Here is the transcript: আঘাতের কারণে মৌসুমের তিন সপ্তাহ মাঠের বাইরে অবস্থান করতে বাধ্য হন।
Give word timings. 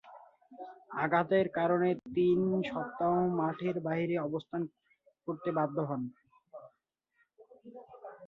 আঘাতের 1.03 1.47
কারণে 1.57 1.89
মৌসুমের 1.89 2.13
তিন 2.15 2.39
সপ্তাহ 2.69 3.11
মাঠের 3.39 3.75
বাইরে 3.87 4.15
অবস্থান 4.19 4.61
করতে 5.27 5.49
বাধ্য 5.57 5.77
হন। 5.89 6.01